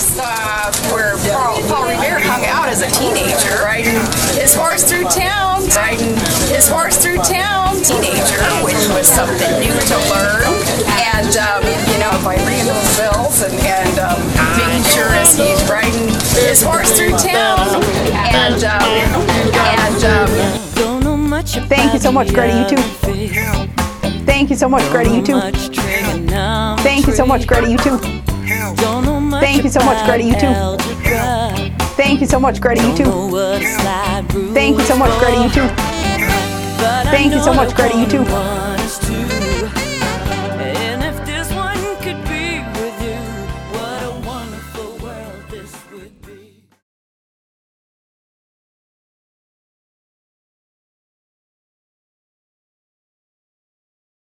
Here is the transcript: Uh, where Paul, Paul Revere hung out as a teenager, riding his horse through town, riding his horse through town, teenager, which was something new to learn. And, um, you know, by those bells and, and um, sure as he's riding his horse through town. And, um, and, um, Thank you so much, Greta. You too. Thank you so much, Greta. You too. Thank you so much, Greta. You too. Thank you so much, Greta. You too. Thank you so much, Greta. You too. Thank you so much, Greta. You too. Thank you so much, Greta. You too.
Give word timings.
Uh, 0.00 0.72
where 0.96 1.12
Paul, 1.28 1.60
Paul 1.68 1.84
Revere 1.84 2.20
hung 2.24 2.46
out 2.46 2.68
as 2.68 2.80
a 2.80 2.88
teenager, 2.96 3.60
riding 3.60 4.00
his 4.32 4.54
horse 4.54 4.82
through 4.82 5.04
town, 5.04 5.60
riding 5.76 6.16
his 6.48 6.66
horse 6.68 6.96
through 6.96 7.18
town, 7.18 7.76
teenager, 7.84 8.40
which 8.64 8.80
was 8.96 9.04
something 9.06 9.52
new 9.60 9.76
to 9.76 9.96
learn. 10.08 10.48
And, 11.12 11.36
um, 11.36 11.60
you 11.92 12.00
know, 12.00 12.16
by 12.24 12.40
those 12.40 12.96
bells 12.96 13.44
and, 13.44 13.52
and 13.60 13.98
um, 14.00 14.20
sure 14.88 15.12
as 15.20 15.36
he's 15.36 15.60
riding 15.68 16.08
his 16.48 16.62
horse 16.62 16.96
through 16.96 17.12
town. 17.20 17.84
And, 18.16 18.64
um, 18.64 18.80
and, 19.52 20.00
um, 20.00 21.68
Thank 21.68 21.92
you 21.92 22.00
so 22.00 22.10
much, 22.10 22.32
Greta. 22.32 22.56
You 22.58 22.76
too. 22.76 22.82
Thank 24.24 24.48
you 24.48 24.56
so 24.56 24.68
much, 24.68 24.88
Greta. 24.90 25.10
You 25.14 25.22
too. 25.22 25.40
Thank 26.82 27.06
you 27.06 27.12
so 27.12 27.26
much, 27.26 27.46
Greta. 27.46 27.70
You 27.70 27.76
too. 27.76 28.29
Thank 29.40 29.64
you 29.64 29.70
so 29.70 29.80
much, 29.84 30.04
Greta. 30.06 30.24
You 30.24 30.34
too. 30.34 30.48
Thank 31.96 32.20
you 32.20 32.26
so 32.26 32.38
much, 32.40 32.60
Greta. 32.60 32.82
You 32.86 32.94
too. 32.96 33.04
Thank 34.54 34.78
you 34.78 34.84
so 34.84 34.96
much, 34.96 35.18
Greta. 35.18 35.42
You 35.42 35.50
too. 35.50 35.68
Thank 37.10 37.32
you 37.32 37.40
so 37.40 37.52
much, 37.52 37.74
Greta. 37.74 37.98
You 37.98 38.06
too. 38.06 38.79